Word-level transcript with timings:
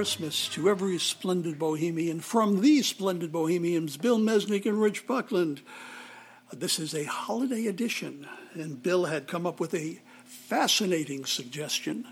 Christmas 0.00 0.48
to 0.48 0.70
every 0.70 0.96
splendid 0.96 1.58
Bohemian 1.58 2.20
from 2.20 2.62
the 2.62 2.80
splendid 2.80 3.30
Bohemians, 3.30 3.98
Bill 3.98 4.18
Mesnick 4.18 4.64
and 4.64 4.80
Rich 4.80 5.06
Buckland. 5.06 5.60
This 6.50 6.78
is 6.78 6.94
a 6.94 7.04
holiday 7.04 7.66
edition, 7.66 8.26
and 8.54 8.82
Bill 8.82 9.04
had 9.04 9.26
come 9.26 9.46
up 9.46 9.60
with 9.60 9.74
a 9.74 10.00
fascinating 10.24 11.26
suggestion 11.26 12.06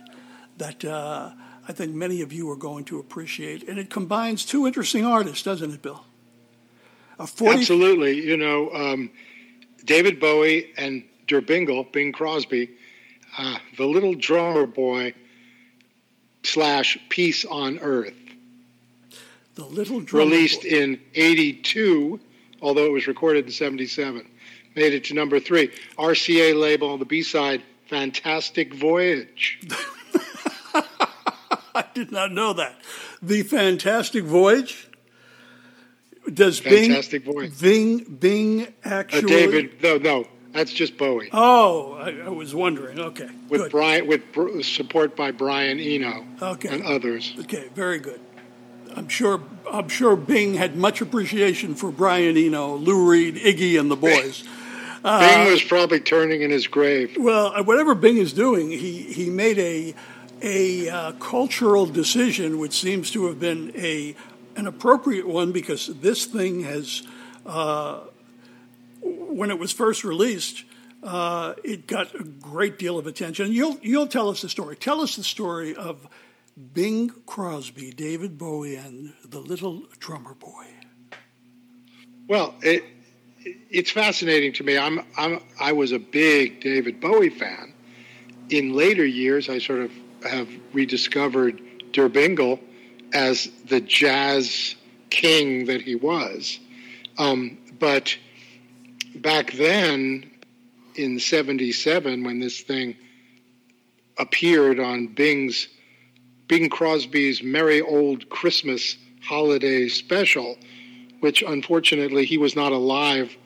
that 0.59 0.85
uh, 0.85 1.30
I 1.66 1.72
think 1.72 1.94
many 1.94 2.21
of 2.21 2.30
you 2.30 2.50
are 2.50 2.57
going 2.57 2.85
to 2.85 2.99
appreciate, 2.99 3.66
and 3.66 3.79
it 3.79 3.89
combines 3.89 4.44
two 4.44 4.66
interesting 4.66 5.07
artists, 5.07 5.43
doesn't 5.43 5.72
it, 5.72 5.80
Bill? 5.80 6.05
A 7.18 7.25
40- 7.25 7.55
Absolutely. 7.55 8.21
You 8.21 8.36
know, 8.36 8.71
um, 8.72 9.11
David 9.86 10.21
Bowie 10.21 10.75
and 10.77 11.05
Der 11.27 11.41
Bingle, 11.41 11.85
Bing 11.85 12.13
Crosby, 12.13 12.68
uh, 13.39 13.57
the 13.79 13.86
little 13.86 14.14
drummer 14.14 14.66
boy 14.66 15.14
slash 16.43 16.99
Peace 17.09 17.45
on 17.45 17.79
Earth. 17.79 18.15
The 19.55 19.65
little 19.65 20.01
drummer 20.01 20.31
released 20.31 20.63
boy. 20.63 20.69
in 20.69 21.01
'82, 21.14 22.21
although 22.63 22.87
it 22.87 22.93
was 22.93 23.07
recorded 23.07 23.47
in 23.47 23.51
'77, 23.51 24.27
made 24.77 24.95
it 24.95 25.05
to 25.05 25.14
number 25.14 25.41
three. 25.41 25.73
RCA 25.99 26.59
label, 26.59 26.91
on 26.91 26.99
the 26.99 27.05
B 27.05 27.23
side, 27.23 27.63
"Fantastic 27.89 28.75
Voyage." 28.75 29.61
I 30.75 31.85
did 31.95 32.11
not 32.12 32.33
know 32.33 32.53
that. 32.55 32.81
The 33.23 33.42
Fantastic 33.42 34.25
Voyage. 34.25 34.89
Does 36.33 36.58
Fantastic 36.58 37.25
Bing, 37.25 37.33
Voyage. 37.33 37.61
Bing 37.61 38.05
Bing 38.05 38.75
actually? 38.84 39.25
Uh, 39.25 39.28
David, 39.28 39.83
no, 39.83 39.97
no, 39.97 40.27
that's 40.59 40.73
just 40.73 40.98
Bowie. 40.98 41.28
Oh, 41.33 41.92
I, 41.95 42.27
I 42.27 42.28
was 42.31 42.53
wondering. 42.53 42.98
Okay, 42.98 43.28
with 43.48 43.62
good. 43.62 43.70
Brian, 43.70 44.06
with 44.09 44.64
support 44.64 45.14
by 45.14 45.31
Brian 45.31 45.78
Eno 45.78 46.27
okay. 46.42 46.69
and 46.69 46.83
others. 46.83 47.33
Okay, 47.41 47.69
very 47.75 48.01
good. 48.01 48.20
I'm 48.97 49.09
sure. 49.09 49.41
I'm 49.70 49.89
sure 49.89 50.17
Bing 50.17 50.55
had 50.55 50.77
much 50.77 51.01
appreciation 51.01 51.77
for 51.77 51.92
Brian 51.92 52.36
Eno, 52.36 52.75
Lou 52.75 53.09
Reed, 53.09 53.36
Iggy, 53.36 53.79
and 53.79 53.89
the 53.89 53.97
boys. 53.97 54.42
Uh, 55.05 55.20
Bing 55.20 55.53
was 55.53 55.62
probably 55.62 56.01
turning 56.01 56.42
in 56.42 56.51
his 56.51 56.67
grave. 56.67 57.17
Well, 57.17 57.53
uh, 57.55 57.62
whatever 57.62 57.95
Bing 57.95 58.17
is 58.17 58.33
doing, 58.33 58.70
he 58.70 59.03
he 59.03 59.31
made 59.31 59.59
a 59.61 59.95
a 60.42 60.89
uh, 60.89 61.12
cultural 61.12 61.86
decision, 61.86 62.59
which 62.59 62.73
seems 62.73 63.12
to 63.12 63.27
have 63.27 63.39
been 63.39 63.73
a 63.77 64.17
an 64.56 64.67
appropriate 64.67 65.29
one 65.29 65.53
because 65.53 65.86
this 65.86 66.27
thing 66.27 66.64
has. 66.64 67.06
Uh, 67.47 68.01
when 69.28 69.50
it 69.50 69.58
was 69.58 69.72
first 69.72 70.04
released, 70.04 70.64
uh, 71.02 71.54
it 71.64 71.86
got 71.86 72.14
a 72.14 72.24
great 72.24 72.78
deal 72.78 72.98
of 72.98 73.06
attention. 73.06 73.52
You'll 73.52 73.78
you'll 73.82 74.06
tell 74.06 74.28
us 74.28 74.42
the 74.42 74.48
story. 74.48 74.76
Tell 74.76 75.00
us 75.00 75.16
the 75.16 75.24
story 75.24 75.74
of 75.74 76.08
Bing 76.72 77.10
Crosby, 77.26 77.92
David 77.92 78.36
Bowie, 78.36 78.76
and 78.76 79.14
the 79.24 79.38
Little 79.38 79.82
Drummer 79.98 80.34
Boy. 80.34 80.66
Well, 82.26 82.54
it 82.62 82.84
it's 83.70 83.90
fascinating 83.90 84.52
to 84.54 84.64
me. 84.64 84.76
I'm 84.76 85.00
I'm 85.16 85.40
I 85.60 85.72
was 85.72 85.92
a 85.92 85.98
big 85.98 86.60
David 86.60 87.00
Bowie 87.00 87.30
fan. 87.30 87.72
In 88.50 88.72
later 88.72 89.04
years, 89.04 89.48
I 89.48 89.58
sort 89.58 89.80
of 89.80 89.92
have 90.28 90.48
rediscovered 90.72 91.60
Der 91.92 92.10
as 93.12 93.48
the 93.66 93.80
jazz 93.80 94.74
king 95.10 95.66
that 95.66 95.82
he 95.82 95.94
was. 95.94 96.58
Um, 97.18 97.58
but 97.78 98.17
back 99.23 99.52
then 99.52 100.30
in 100.95 101.18
77 101.18 102.24
when 102.24 102.40
this 102.40 102.61
thing 102.61 102.96
appeared 104.18 104.80
on 104.80 105.06
Bing's 105.08 105.68
Bing 106.48 106.70
Crosby's 106.70 107.42
Merry 107.42 107.80
Old 107.80 108.29
Christmas 108.30 108.96
holiday 109.23 109.89
special, 109.89 110.56
which 111.20 111.42
unfortunately 111.42 112.24
he 112.24 112.39
was 112.39 112.56
not 112.56 112.73
alive 112.73 113.36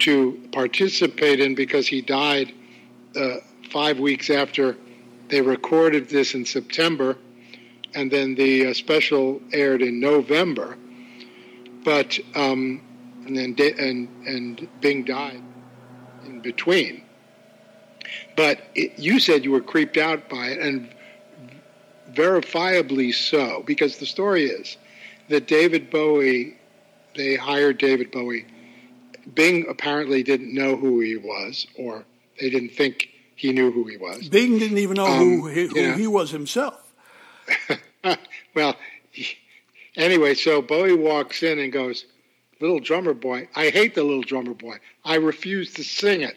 to 0.00 0.40
participate 0.52 1.40
in 1.40 1.54
because 1.54 1.86
he 1.86 2.00
died 2.00 2.52
uh, 3.14 3.36
five 3.70 3.98
weeks 3.98 4.30
after 4.30 4.76
they 5.28 5.42
recorded 5.42 6.08
this 6.08 6.34
in 6.34 6.46
September, 6.46 7.18
and 7.94 8.10
then 8.10 8.34
the 8.34 8.68
uh, 8.68 8.74
special 8.74 9.42
aired 9.52 9.82
in 9.82 10.00
November. 10.00 10.78
But 11.84 12.18
um, 12.34 12.80
and 13.28 13.56
then 13.56 13.78
and 13.78 14.08
and 14.26 14.68
Bing 14.80 15.04
died 15.04 15.42
in 16.24 16.40
between. 16.40 17.02
But 18.36 18.60
it, 18.74 18.98
you 18.98 19.20
said 19.20 19.44
you 19.44 19.50
were 19.50 19.60
creeped 19.60 19.96
out 19.96 20.28
by 20.28 20.48
it, 20.48 20.58
and 20.58 20.88
verifiably 22.12 23.12
so, 23.14 23.62
because 23.66 23.98
the 23.98 24.06
story 24.06 24.44
is 24.44 24.76
that 25.28 25.46
David 25.46 25.90
Bowie, 25.90 26.56
they 27.14 27.36
hired 27.36 27.78
David 27.78 28.10
Bowie. 28.10 28.46
Bing 29.34 29.66
apparently 29.68 30.22
didn't 30.22 30.54
know 30.54 30.76
who 30.76 31.00
he 31.00 31.16
was, 31.16 31.66
or 31.76 32.04
they 32.40 32.48
didn't 32.48 32.70
think 32.70 33.10
he 33.34 33.52
knew 33.52 33.70
who 33.70 33.84
he 33.84 33.96
was. 33.96 34.28
Bing 34.28 34.58
didn't 34.58 34.78
even 34.78 34.96
know 34.96 35.06
um, 35.06 35.18
who, 35.18 35.46
he, 35.48 35.66
who 35.66 35.92
he 35.92 36.06
was 36.06 36.30
himself. 36.30 36.92
well, 38.54 38.74
he, 39.10 39.26
anyway, 39.96 40.34
so 40.34 40.62
Bowie 40.62 40.94
walks 40.94 41.42
in 41.42 41.58
and 41.58 41.72
goes, 41.72 42.06
Little 42.60 42.80
Drummer 42.80 43.14
Boy. 43.14 43.48
I 43.54 43.70
hate 43.70 43.94
the 43.94 44.02
Little 44.02 44.22
Drummer 44.22 44.54
Boy. 44.54 44.78
I 45.04 45.16
refuse 45.16 45.72
to 45.74 45.84
sing 45.84 46.22
it. 46.22 46.36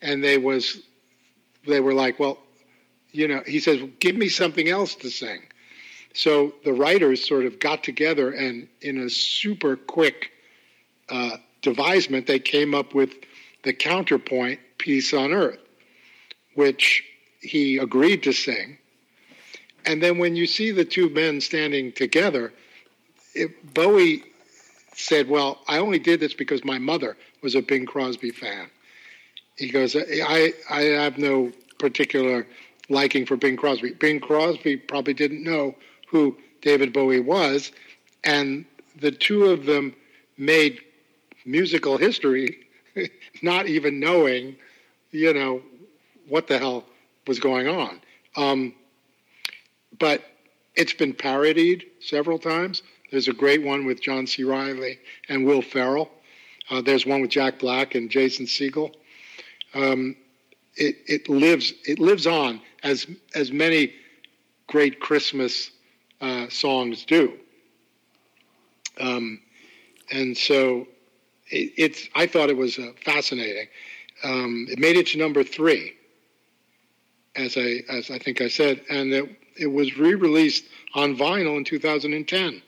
And 0.00 0.22
they 0.22 0.38
was, 0.38 0.82
they 1.66 1.80
were 1.80 1.94
like, 1.94 2.18
well, 2.18 2.38
you 3.12 3.28
know, 3.28 3.42
he 3.46 3.60
says, 3.60 3.80
give 4.00 4.16
me 4.16 4.28
something 4.28 4.68
else 4.68 4.94
to 4.96 5.10
sing. 5.10 5.42
So 6.14 6.54
the 6.64 6.72
writers 6.72 7.26
sort 7.26 7.46
of 7.46 7.58
got 7.58 7.84
together 7.84 8.32
and 8.32 8.68
in 8.80 8.98
a 8.98 9.08
super 9.08 9.76
quick 9.76 10.30
uh, 11.08 11.36
devisement, 11.62 12.26
they 12.26 12.38
came 12.38 12.74
up 12.74 12.94
with 12.94 13.14
the 13.62 13.72
counterpoint, 13.72 14.60
peace 14.78 15.14
on 15.14 15.32
Earth, 15.32 15.60
which 16.54 17.04
he 17.40 17.78
agreed 17.78 18.22
to 18.24 18.32
sing. 18.32 18.78
And 19.86 20.02
then 20.02 20.18
when 20.18 20.36
you 20.36 20.46
see 20.46 20.70
the 20.70 20.84
two 20.84 21.08
men 21.10 21.40
standing 21.40 21.92
together, 21.92 22.52
it, 23.34 23.74
Bowie 23.74 24.24
said, 24.94 25.28
Well, 25.28 25.58
I 25.68 25.78
only 25.78 25.98
did 25.98 26.20
this 26.20 26.34
because 26.34 26.64
my 26.64 26.78
mother 26.78 27.16
was 27.42 27.54
a 27.54 27.62
Bing 27.62 27.86
Crosby 27.86 28.30
fan. 28.30 28.70
He 29.56 29.68
goes, 29.68 29.94
I, 29.96 30.52
I 30.70 30.80
have 30.80 31.18
no 31.18 31.52
particular 31.78 32.46
liking 32.88 33.26
for 33.26 33.36
Bing 33.36 33.56
Crosby. 33.56 33.92
Bing 33.92 34.20
Crosby 34.20 34.76
probably 34.76 35.14
didn't 35.14 35.42
know 35.42 35.74
who 36.08 36.36
David 36.60 36.92
Bowie 36.92 37.20
was, 37.20 37.72
and 38.24 38.64
the 39.00 39.10
two 39.10 39.46
of 39.46 39.66
them 39.66 39.94
made 40.38 40.80
musical 41.44 41.96
history 41.96 42.66
not 43.42 43.66
even 43.66 44.00
knowing, 44.00 44.56
you 45.10 45.32
know, 45.32 45.62
what 46.28 46.46
the 46.46 46.58
hell 46.58 46.84
was 47.26 47.38
going 47.38 47.68
on. 47.68 48.00
Um, 48.36 48.74
but 49.98 50.22
it's 50.74 50.94
been 50.94 51.12
parodied 51.12 51.84
several 52.00 52.38
times. 52.38 52.82
There's 53.12 53.28
a 53.28 53.34
great 53.34 53.62
one 53.62 53.84
with 53.84 54.00
John 54.00 54.26
C. 54.26 54.42
Reilly 54.42 54.98
and 55.28 55.44
Will 55.44 55.60
Ferrell. 55.60 56.10
Uh, 56.70 56.80
there's 56.80 57.04
one 57.04 57.20
with 57.20 57.30
Jack 57.30 57.58
Black 57.58 57.94
and 57.94 58.10
Jason 58.10 58.46
Segel. 58.46 58.94
Um, 59.74 60.16
it, 60.76 60.96
it 61.06 61.28
lives 61.28 61.74
it 61.84 61.98
lives 61.98 62.26
on 62.26 62.62
as 62.82 63.06
as 63.34 63.52
many 63.52 63.92
great 64.66 64.98
Christmas 64.98 65.70
uh, 66.22 66.48
songs 66.48 67.04
do. 67.04 67.34
Um, 68.98 69.40
and 70.10 70.34
so 70.34 70.88
it, 71.50 71.74
it's 71.76 72.08
I 72.14 72.26
thought 72.26 72.48
it 72.48 72.56
was 72.56 72.78
uh, 72.78 72.92
fascinating. 73.04 73.68
Um, 74.24 74.66
it 74.70 74.78
made 74.78 74.96
it 74.96 75.08
to 75.08 75.18
number 75.18 75.44
three, 75.44 75.92
as 77.36 77.58
I 77.58 77.82
as 77.90 78.10
I 78.10 78.18
think 78.18 78.40
I 78.40 78.48
said, 78.48 78.80
and 78.88 79.12
it, 79.12 79.36
it 79.58 79.66
was 79.66 79.98
re-released 79.98 80.64
on 80.94 81.14
vinyl 81.14 81.58
in 81.58 81.64
2010 81.64 82.62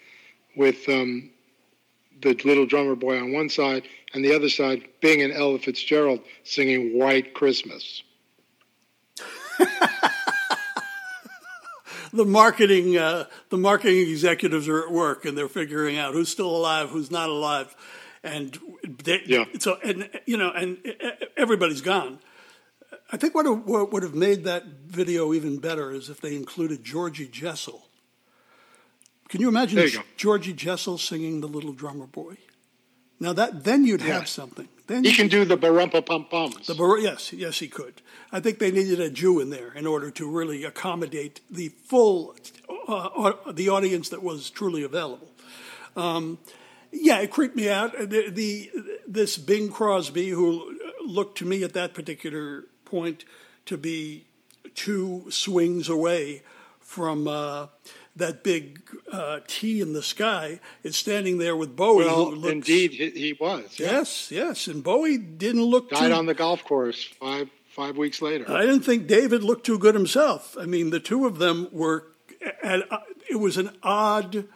with 0.56 0.89
um, 0.89 1.31
the 2.21 2.35
little 2.45 2.67
drummer 2.67 2.95
boy 2.95 3.19
on 3.19 3.33
one 3.33 3.49
side, 3.49 3.85
and 4.12 4.25
the 4.25 4.35
other 4.35 4.49
side 4.49 4.85
Bing 5.01 5.23
and 5.23 5.33
Ella 5.33 5.59
Fitzgerald 5.59 6.21
singing 6.43 6.99
White 6.99 7.35
Christmas. 7.35 8.03
the 12.12 12.25
marketing 12.25 12.97
uh, 12.97 13.25
the 13.51 13.59
marketing 13.59 14.09
executives 14.09 14.69
are 14.69 14.85
at 14.85 14.91
work 14.91 15.25
and 15.25 15.37
they're 15.39 15.49
figuring 15.49 15.99
out 15.99 16.15
who's 16.15 16.29
still 16.29 16.55
alive, 16.55 16.91
who's 16.91 17.11
not 17.11 17.29
alive, 17.29 17.75
and 18.23 18.59
they, 19.05 19.23
yeah. 19.27 19.45
So 19.59 19.79
and 19.85 20.09
you 20.27 20.37
know, 20.37 20.51
and 20.51 20.79
everybody's 21.37 21.81
gone. 21.81 22.19
I 23.12 23.17
think 23.17 23.35
what, 23.35 23.47
what 23.67 23.93
would 23.93 24.03
have 24.03 24.15
made 24.15 24.45
that 24.45 24.65
video 24.87 25.35
even 25.35 25.59
better 25.59 25.91
is 25.91 26.09
if 26.09 26.21
they 26.21 26.35
included 26.35 26.83
Georgie 26.83 27.29
Jessel 27.29 27.87
can 29.29 29.41
you 29.41 29.49
imagine 29.49 29.79
you 29.79 30.03
Georgie 30.17 30.53
Jessel 30.53 30.99
singing 30.99 31.41
"The 31.41 31.49
Little 31.49 31.73
Drummer 31.73 32.06
Boy"? 32.06 32.37
Now 33.21 33.32
that 33.32 33.65
then 33.65 33.85
you'd 33.85 34.00
Yeah. 34.03 34.15
have 34.19 34.29
something. 34.29 34.69
Then 34.87 35.05
He 35.05 35.11
you- 35.11 35.17
can 35.17 35.29
do 35.29 35.44
the 35.47 35.56
barumpa 35.56 36.05
pum 36.05 36.26
pums. 36.26 36.67
the 36.67 36.75
Bar- 36.75 36.99
yes, 36.99 37.32
yes, 37.32 37.59
he 37.59 37.69
could. 37.69 38.03
I 38.31 38.41
think 38.41 38.59
they 38.59 38.71
needed 38.71 39.00
a 39.00 39.09
Jew 39.09 39.41
in 39.41 39.49
there 39.50 39.73
in 39.73 39.87
order 39.87 40.11
to 40.11 40.26
really 40.29 40.62
accommodate 40.65 41.41
the 41.50 41.69
full, 41.87 42.37
uh, 42.87 43.32
the 43.53 43.69
audience 43.71 44.11
that 44.11 44.23
was 44.23 44.50
truly 44.50 44.82
available. 44.82 45.31
Um, 45.97 46.38
yeah, 46.93 47.20
it 47.20 47.31
creeped 47.31 47.56
me 47.56 47.69
out. 47.70 47.94
Uh, 47.99 48.05
The, 48.05 48.31
the 48.31 48.70
this 49.06 49.38
Bing 49.38 49.70
Crosby, 49.70 50.29
who 50.31 50.79
looked 51.05 51.38
to 51.38 51.44
me 51.47 51.62
at 51.62 51.73
that 51.73 51.94
particular 51.94 52.67
point 52.85 53.25
to 53.67 53.79
be 53.79 54.25
two 54.75 55.25
swings 55.31 55.88
away 55.88 56.43
from 56.81 57.27
uh, 57.29 57.69
that 58.17 58.45
big 58.45 58.81
uh, 59.11 59.41
T 59.47 59.81
in 59.81 59.93
the 59.93 60.03
sky, 60.03 60.61
is 60.83 60.97
standing 60.97 61.39
there 61.39 61.57
with 61.57 61.75
Bowie. 61.75 62.05
well, 62.05 62.31
looks, 62.33 62.53
indeed, 62.53 62.93
he, 62.93 63.11
he 63.11 63.33
was. 63.39 63.79
yeah. 63.79 63.93
Yes, 63.93 64.31
yes, 64.31 64.67
and 64.67 64.83
Bowie 64.83 65.19
didn't 65.19 65.65
look 65.65 65.91
Died 65.91 66.09
too 66.09 66.15
on 66.15 66.27
the 66.27 66.35
golf 66.35 66.65
course 66.65 67.05
five 67.05 67.49
five 67.69 67.97
weeks 67.97 68.23
later. 68.23 68.51
I 68.51 68.63
didn't 68.63 68.83
think 68.83 69.07
David 69.07 69.43
looked 69.43 69.67
too 69.67 69.79
good 69.79 69.95
himself. 69.95 70.57
I 70.59 70.67
mean, 70.67 70.91
the 70.91 71.01
two 71.01 71.27
of 71.27 71.39
them 71.39 71.69
were, 71.73 72.07
and 72.63 72.85
uh, 72.91 72.99
it 73.29 73.37
was 73.37 73.57
an 73.57 73.71
odd 73.83 74.47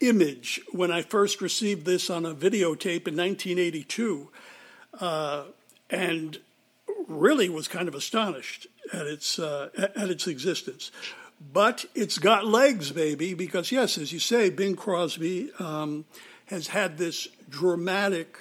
image 0.00 0.60
when 0.70 0.90
I 0.90 1.02
first 1.02 1.40
received 1.40 1.84
this 1.84 2.08
on 2.08 2.24
a 2.24 2.34
videotape 2.34 3.08
in 3.08 3.16
1982, 3.16 4.28
uh, 5.00 5.44
and 5.90 6.38
really 7.08 7.48
was 7.48 7.66
kind 7.66 7.88
of 7.88 7.94
astonished 7.94 8.68
at 8.92 9.06
its 9.06 9.38
uh, 9.38 9.70
at 9.96 10.10
its 10.10 10.26
existence. 10.26 10.92
But 11.40 11.86
it's 11.94 12.18
got 12.18 12.46
legs, 12.46 12.92
baby, 12.92 13.34
because 13.34 13.72
yes, 13.72 13.96
as 13.96 14.12
you 14.12 14.18
say, 14.18 14.50
Bing 14.50 14.76
Crosby 14.76 15.50
um, 15.58 16.04
has 16.46 16.68
had 16.68 16.98
this 16.98 17.28
dramatic 17.48 18.36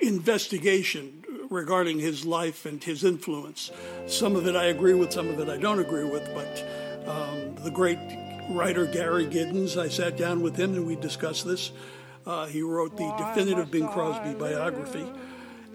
investigation 0.00 1.24
regarding 1.50 1.98
his 1.98 2.24
life 2.24 2.64
and 2.64 2.82
his 2.82 3.04
influence. 3.04 3.70
Some 4.06 4.36
of 4.36 4.46
it 4.46 4.56
I 4.56 4.64
agree 4.66 4.94
with, 4.94 5.12
some 5.12 5.28
of 5.28 5.38
it 5.38 5.48
I 5.48 5.58
don't 5.58 5.80
agree 5.80 6.04
with, 6.04 6.24
but 6.34 7.08
um, 7.08 7.54
the 7.56 7.70
great 7.70 7.98
writer 8.50 8.86
Gary 8.86 9.26
Giddins, 9.26 9.76
I 9.76 9.88
sat 9.88 10.16
down 10.16 10.42
with 10.42 10.56
him 10.56 10.74
and 10.74 10.86
we 10.86 10.96
discussed 10.96 11.46
this. 11.46 11.72
Uh, 12.24 12.46
he 12.46 12.62
wrote 12.62 12.96
the 12.96 13.12
definitive 13.18 13.70
Bing 13.70 13.88
Crosby 13.88 14.34
biography. 14.34 15.04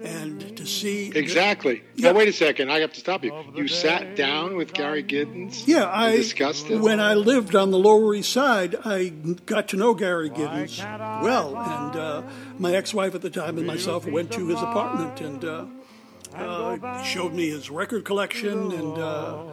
And 0.02 0.56
to 0.56 0.64
see. 0.64 1.10
Exactly. 1.14 1.82
Yeah. 1.96 2.12
Now 2.12 2.18
wait 2.18 2.28
a 2.28 2.32
second. 2.32 2.70
I 2.70 2.80
have 2.80 2.92
to 2.92 3.00
stop 3.00 3.24
you. 3.24 3.32
You 3.54 3.66
sat 3.66 4.14
down 4.14 4.56
with 4.56 4.72
Gary 4.72 5.02
Giddins. 5.02 5.66
Yeah, 5.66 5.90
I 5.90 6.16
discussed 6.16 6.70
it. 6.70 6.80
when 6.80 7.00
I 7.00 7.14
lived 7.14 7.56
on 7.56 7.72
the 7.72 7.78
Lower 7.78 8.14
East 8.14 8.32
Side, 8.32 8.76
I 8.84 9.08
got 9.08 9.68
to 9.68 9.76
know 9.76 9.94
Gary 9.94 10.30
Giddins 10.30 10.78
well, 11.22 11.56
and 11.56 11.96
uh, 11.96 12.22
my 12.58 12.74
ex-wife 12.74 13.14
at 13.14 13.22
the 13.22 13.30
time 13.30 13.58
and 13.58 13.66
myself 13.66 14.06
went 14.06 14.30
to 14.32 14.46
his 14.46 14.60
apartment 14.60 15.20
and 15.20 15.44
uh, 15.44 15.64
uh, 16.34 17.02
showed 17.02 17.32
me 17.34 17.50
his 17.50 17.70
record 17.70 18.04
collection, 18.04 18.70
and 18.70 18.98
uh, 18.98 19.44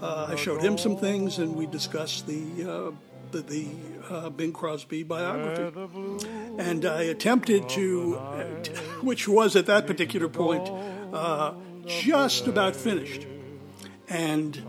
uh, 0.00 0.28
I 0.30 0.36
showed 0.36 0.62
him 0.62 0.78
some 0.78 0.96
things, 0.96 1.38
and 1.38 1.54
we 1.54 1.66
discussed 1.66 2.26
the 2.26 2.64
uh, 2.64 2.90
the, 3.32 3.40
the 3.42 3.66
uh, 4.10 4.30
Bing 4.30 4.52
Crosby 4.52 5.02
biography, 5.02 6.26
and 6.58 6.84
I 6.84 7.04
attempted 7.04 7.68
to, 7.70 8.18
which 9.02 9.28
was 9.28 9.56
at 9.56 9.66
that 9.66 9.86
particular 9.86 10.28
point 10.28 10.68
uh, 11.12 11.54
just 11.86 12.46
about 12.46 12.76
finished. 12.76 13.26
And 14.08 14.62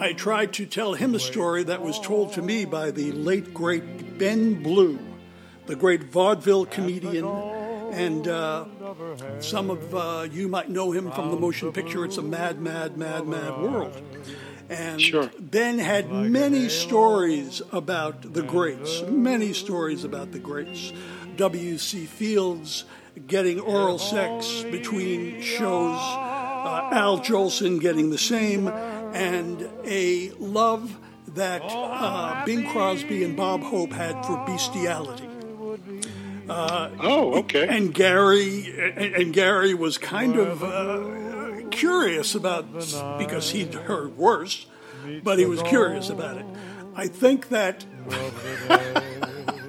I 0.00 0.12
tried 0.14 0.52
to 0.54 0.66
tell 0.66 0.94
him 0.94 1.14
a 1.14 1.18
story 1.18 1.62
that 1.64 1.82
was 1.82 1.98
told 2.00 2.32
to 2.34 2.42
me 2.42 2.64
by 2.64 2.90
the 2.90 3.12
late, 3.12 3.54
great 3.54 4.18
Ben 4.18 4.62
Blue, 4.62 4.98
the 5.66 5.76
great 5.76 6.04
vaudeville 6.04 6.66
comedian. 6.66 7.24
And 7.92 8.28
uh, 8.28 8.66
some 9.40 9.70
of 9.70 9.94
uh, 9.94 10.28
you 10.30 10.48
might 10.48 10.68
know 10.68 10.92
him 10.92 11.10
from 11.10 11.30
the 11.30 11.36
motion 11.36 11.72
picture 11.72 12.04
It's 12.04 12.18
a 12.18 12.22
Mad, 12.22 12.60
Mad, 12.60 12.98
Mad, 12.98 13.26
Mad 13.26 13.58
World. 13.62 14.02
And 14.68 15.00
Sure. 15.00 15.30
Ben 15.40 15.78
had 15.78 16.12
many 16.12 16.68
stories 16.68 17.62
about 17.72 18.34
the 18.34 18.42
greats, 18.42 19.02
many 19.08 19.54
stories 19.54 20.04
about 20.04 20.32
the 20.32 20.38
greats. 20.38 20.92
W.C. 21.36 22.04
Fields 22.04 22.84
getting 23.26 23.60
oral 23.60 23.98
sex 23.98 24.62
between 24.70 25.40
shows, 25.40 25.98
uh, 25.98 26.90
Al 26.92 27.18
Jolson 27.18 27.80
getting 27.80 28.10
the 28.10 28.18
same, 28.18 28.68
and 28.68 29.68
a 29.84 30.30
love 30.38 30.98
that 31.28 31.62
uh, 31.64 32.44
Bing 32.44 32.66
Crosby 32.66 33.24
and 33.24 33.36
Bob 33.36 33.62
Hope 33.62 33.92
had 33.92 34.24
for 34.24 34.44
bestiality. 34.46 35.28
oh, 37.00 37.38
okay. 37.40 37.68
And 37.68 37.92
Gary 37.92 38.74
and, 38.78 39.14
and 39.14 39.34
Gary 39.34 39.74
was 39.74 39.98
kind 39.98 40.36
of 40.36 40.64
uh, 40.64 41.68
curious 41.70 42.34
about 42.34 42.72
because 43.18 43.50
he'd 43.50 43.74
heard 43.74 44.16
worse, 44.16 44.66
but 45.22 45.38
he 45.38 45.44
was 45.44 45.62
curious 45.62 46.08
about 46.08 46.38
it. 46.38 46.46
I 46.94 47.06
think 47.06 47.50
that 47.50 47.84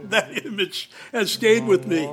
that 0.09 0.45
image 0.45 0.89
has 1.11 1.31
stayed 1.31 1.65
with 1.65 1.85
me 1.85 2.09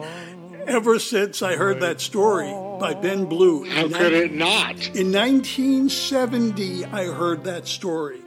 ever 0.66 0.98
since 0.98 1.42
I 1.42 1.56
heard 1.56 1.80
that 1.80 2.00
story 2.00 2.50
by 2.80 2.94
Ben 2.94 3.26
Blue. 3.26 3.64
in 3.64 3.70
How 3.70 3.88
could 3.88 4.12
it 4.12 4.32
not? 4.32 4.74
in 4.94 5.12
1970, 5.12 6.84
I 6.86 7.04
heard 7.06 7.44
that 7.44 7.66
story. 7.66 8.20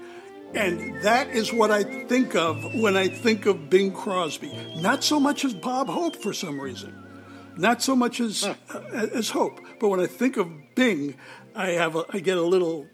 And 0.54 1.04
that 1.04 1.30
is 1.30 1.54
what 1.54 1.70
I 1.70 1.84
think 1.84 2.36
of 2.36 2.74
when 2.74 2.98
I 2.98 3.08
think 3.08 3.46
of 3.46 3.70
Bing 3.70 3.92
Crosby. 3.92 4.52
Not 4.78 5.04
so 5.04 5.20
much 5.20 5.46
as 5.46 5.54
Bob 5.54 5.88
Hope 5.88 6.16
for 6.16 6.34
some 6.34 6.60
reason. 6.60 6.96
Not 7.56 7.84
so 7.84 7.96
much 7.96 8.20
as 8.20 8.46
uh, 8.46 8.56
as 9.14 9.30
Hope. 9.30 9.60
But 9.80 9.90
when 9.90 10.00
I 10.00 10.08
think 10.08 10.38
of 10.38 10.50
Bing, 10.76 11.16
I 11.56 11.72
have 11.72 11.96
a, 11.96 12.06
I 12.10 12.20
get 12.20 12.38
a 12.38 12.42
little 12.42 12.88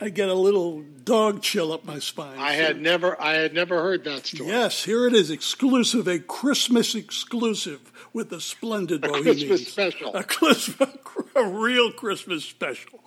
I 0.00 0.10
get 0.10 0.28
a 0.28 0.34
little 0.34 0.82
dog 1.04 1.42
chill 1.42 1.72
up 1.72 1.84
my 1.84 1.98
spine. 1.98 2.38
I 2.38 2.52
had 2.52 2.80
never, 2.80 3.20
I 3.20 3.34
had 3.34 3.54
never 3.54 3.80
heard 3.82 4.04
that 4.04 4.26
story. 4.26 4.50
Yes, 4.50 4.84
here 4.84 5.06
it 5.06 5.14
is, 5.14 5.30
exclusive, 5.30 6.06
a 6.06 6.18
Christmas 6.18 6.94
exclusive 6.94 7.92
with 8.12 8.30
the 8.30 8.40
splendid 8.40 9.04
A 9.04 9.08
Bohemians. 9.08 9.44
Christmas 9.44 9.68
special. 9.68 10.14
A 10.14 10.24
Christmas, 10.24 10.88
a 11.34 11.44
real 11.48 11.92
Christmas 11.92 12.44
special. 12.44 13.00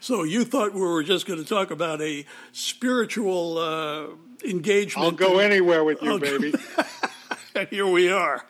So 0.00 0.22
you 0.22 0.44
thought 0.44 0.74
we 0.74 0.80
were 0.80 1.02
just 1.02 1.26
going 1.26 1.42
to 1.42 1.48
talk 1.48 1.70
about 1.70 2.00
a 2.00 2.24
spiritual 2.52 3.58
uh, 3.58 4.06
engagement? 4.44 5.04
I'll 5.04 5.12
go 5.12 5.38
anywhere 5.38 5.84
with 5.84 6.02
you, 6.02 6.12
I'll 6.12 6.18
baby. 6.18 6.54
and 7.54 7.68
here 7.68 7.86
we 7.86 8.10
are. 8.10 8.44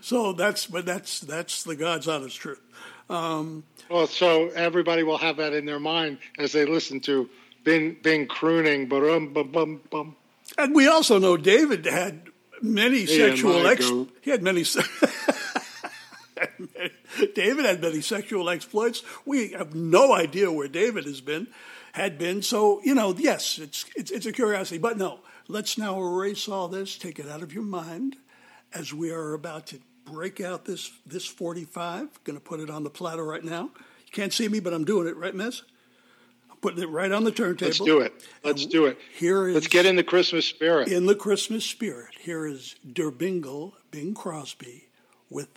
So 0.00 0.32
that's, 0.32 0.66
but 0.66 0.84
that's 0.84 1.20
that's 1.20 1.62
the 1.62 1.76
God's 1.76 2.08
honest 2.08 2.36
truth. 2.36 2.60
Um, 3.10 3.64
well, 3.90 4.06
so 4.06 4.50
everybody 4.50 5.02
will 5.02 5.18
have 5.18 5.38
that 5.38 5.52
in 5.52 5.66
their 5.66 5.80
mind 5.80 6.18
as 6.38 6.52
they 6.52 6.64
listen 6.64 7.00
to 7.00 7.28
Bing, 7.64 7.96
Bing 8.02 8.28
crooning, 8.28 8.88
bum 8.88 9.32
bum 9.32 9.80
bum. 9.90 10.16
And 10.56 10.74
we 10.74 10.86
also 10.86 11.18
know 11.18 11.36
David 11.36 11.84
had 11.86 12.28
many 12.62 13.00
and 13.00 13.08
sexual 13.08 13.66
ex. 13.66 13.90
He 14.22 14.30
had 14.30 14.42
many. 14.42 14.62
se- 14.62 14.82
David 17.34 17.64
had 17.64 17.82
many 17.82 18.00
sexual 18.00 18.48
exploits. 18.48 19.02
We 19.26 19.52
have 19.52 19.74
no 19.74 20.14
idea 20.14 20.52
where 20.52 20.68
David 20.68 21.04
has 21.04 21.20
been, 21.20 21.48
had 21.92 22.16
been. 22.16 22.42
So 22.42 22.80
you 22.84 22.94
know, 22.94 23.12
yes, 23.18 23.58
it's 23.58 23.84
it's, 23.96 24.12
it's 24.12 24.26
a 24.26 24.32
curiosity. 24.32 24.78
But 24.78 24.98
no, 24.98 25.18
let's 25.48 25.76
now 25.76 26.00
erase 26.00 26.48
all 26.48 26.68
this, 26.68 26.96
take 26.96 27.18
it 27.18 27.28
out 27.28 27.42
of 27.42 27.52
your 27.52 27.64
mind, 27.64 28.16
as 28.72 28.94
we 28.94 29.10
are 29.10 29.34
about 29.34 29.66
to 29.68 29.80
break 30.12 30.40
out 30.40 30.64
this 30.64 30.90
this 31.06 31.26
forty 31.26 31.64
five. 31.64 32.08
Going 32.24 32.38
to 32.38 32.44
put 32.44 32.60
it 32.60 32.70
on 32.70 32.84
the 32.84 32.90
platter 32.90 33.24
right 33.24 33.44
now. 33.44 33.70
You 34.06 34.12
can't 34.12 34.32
see 34.32 34.48
me, 34.48 34.60
but 34.60 34.72
I'm 34.74 34.84
doing 34.84 35.06
it, 35.06 35.16
right, 35.16 35.34
Miss? 35.34 35.62
I'm 36.50 36.56
putting 36.58 36.82
it 36.82 36.88
right 36.88 37.12
on 37.12 37.24
the 37.24 37.30
turntable. 37.30 37.66
Let's 37.68 37.78
do 37.78 38.00
it. 38.00 38.12
Let's 38.44 38.66
do 38.66 38.86
it. 38.86 38.98
Here 39.16 39.48
is 39.48 39.54
Let's 39.54 39.68
get 39.68 39.86
in 39.86 39.96
the 39.96 40.02
Christmas 40.04 40.46
spirit. 40.46 40.88
in 40.88 41.06
the 41.06 41.14
Christmas 41.14 41.64
spirit, 41.64 42.14
here 42.20 42.46
is 42.46 42.74
Der 42.92 43.10
Bingle, 43.10 43.74
Bing 43.90 44.14
Crosby, 44.14 44.88
with 45.28 45.48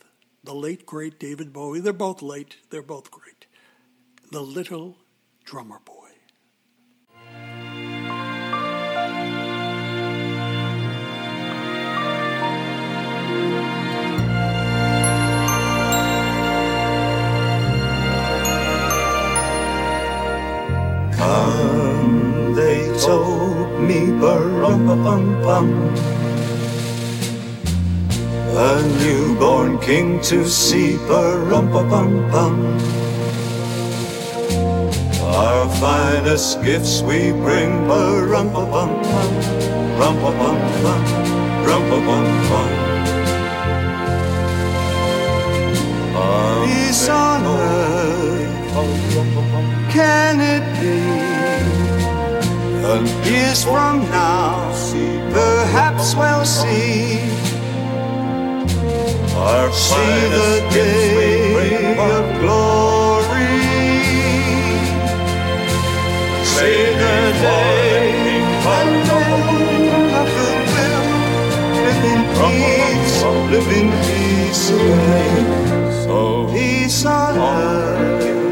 the 0.44 0.54
late, 0.54 0.86
great 0.86 1.20
David 1.20 1.52
Bowie. 1.52 1.80
They're 1.80 1.94
both 1.94 2.22
late, 2.22 2.58
they're 2.70 2.82
both 2.82 3.10
great. 3.10 3.48
The 4.32 4.42
Little 4.42 4.98
Drummer 5.46 5.80
Boy. 5.84 6.03
Come, 21.24 22.54
they 22.54 22.84
told 23.00 23.80
me, 23.80 24.12
bum 25.42 25.70
A 28.68 28.82
newborn 29.00 29.80
king 29.80 30.20
to 30.24 30.46
see, 30.46 30.98
bum 31.08 31.72
bum 31.72 32.56
Our 35.24 35.70
finest 35.80 36.62
gifts 36.62 37.02
we 37.02 37.32
bring, 37.32 37.88
bum 37.88 38.52
bum 38.52 38.70
bum 38.72 38.92
bum 39.98 40.20
bum 40.22 41.90
bum 41.90 42.26
bum 42.50 42.93
Our 59.44 59.72
see 59.74 60.20
the 60.38 60.52
day 60.72 61.98
of 62.00 62.24
glory. 62.40 63.52
See 66.54 66.84
the 67.04 67.18
day 67.44 67.74
men 68.76 70.16
of 70.20 70.28
goodwill 70.38 71.04
live 71.84 72.04
in 72.14 72.22
peace, 72.40 73.24
live 73.54 73.70
in 73.80 73.88
peace 74.06 74.70
again. 74.70 75.46
So 76.06 76.48
peace 76.52 77.06
on 77.06 77.38
earth 77.38 78.43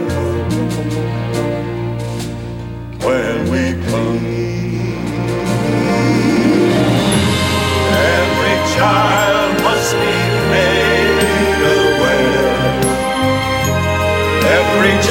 Every 14.84 15.11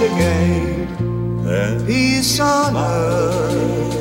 again. 0.00 0.88
And 1.46 1.86
peace 1.86 2.40
on 2.40 2.76
earth. 2.76 4.00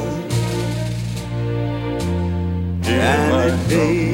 Can 2.83 3.49
it 3.49 3.69
be? 3.69 4.09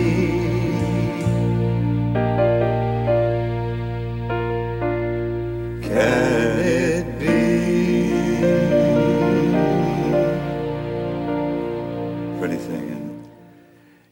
Can 5.88 6.60
it 6.60 7.20
be? 7.20 7.36
Pretty 12.40 12.58
thing, 12.58 12.88
isn't 12.90 13.26
it? 13.26 13.30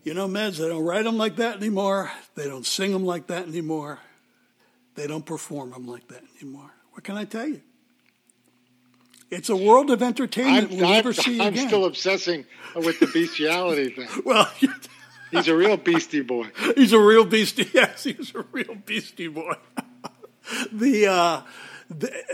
You 0.03 0.13
know, 0.13 0.27
Meds, 0.27 0.57
they 0.57 0.67
don't 0.67 0.83
write 0.83 1.05
them 1.05 1.17
like 1.17 1.37
that 1.37 1.57
anymore. 1.57 2.11
They 2.35 2.45
don't 2.45 2.65
sing 2.65 2.91
them 2.91 3.05
like 3.05 3.27
that 3.27 3.47
anymore. 3.47 3.99
They 4.95 5.07
don't 5.07 5.25
perform 5.25 5.71
them 5.71 5.87
like 5.87 6.07
that 6.09 6.23
anymore. 6.39 6.71
What 6.93 7.03
can 7.03 7.17
I 7.17 7.25
tell 7.25 7.47
you? 7.47 7.62
It's 9.29 9.50
a 9.50 9.55
world 9.55 9.89
of 9.89 10.01
entertainment 10.03 10.71
I'm, 10.71 10.77
we'll 10.77 10.85
I'm, 10.85 10.91
never 10.93 11.13
see 11.13 11.41
I'm 11.41 11.53
again. 11.53 11.67
still 11.67 11.85
obsessing 11.85 12.45
with 12.75 13.00
the 13.00 13.07
bestiality 13.07 13.89
thing. 13.89 14.07
well, 14.25 14.50
He's 15.33 15.47
a 15.47 15.55
real 15.55 15.77
beastie 15.77 16.21
boy. 16.21 16.51
he's 16.75 16.93
a 16.93 17.00
real 17.00 17.25
beastie. 17.25 17.67
Yes, 17.73 18.03
he's 18.03 18.33
a 18.35 18.45
real 18.51 18.75
beastie 18.85 19.27
boy. 19.27 19.55
the 20.71 21.07
uh, 21.07 21.41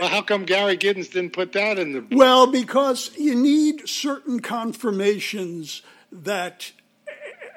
Well, 0.00 0.08
how 0.10 0.20
come 0.20 0.44
Gary 0.44 0.76
Giddins 0.76 1.10
didn't 1.10 1.32
put 1.32 1.52
that 1.52 1.78
in 1.78 1.92
the 1.92 2.02
book? 2.02 2.18
Well, 2.18 2.46
because 2.46 3.10
you 3.16 3.34
need 3.34 3.88
certain 3.88 4.40
confirmations 4.40 5.80
that, 6.12 6.72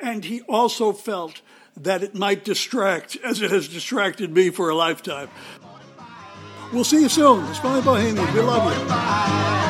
and 0.02 0.24
he 0.24 0.42
also 0.44 0.94
felt 0.94 1.42
that 1.76 2.04
it 2.04 2.16
might 2.16 2.46
distract, 2.46 3.18
as 3.18 3.42
it 3.42 3.52
has 3.52 3.68
distracted 3.68 4.32
me 4.32 4.50
for 4.50 4.70
a 4.70 4.76
lifetime. 4.76 5.28
We'll 6.74 6.84
see 6.84 7.02
you 7.02 7.10
soon. 7.10 7.46
It's 7.50 7.60
Funny 7.60 7.84
Bohemians. 7.84 8.34
We 8.34 8.42
love 8.42 8.66
you. 8.66 9.63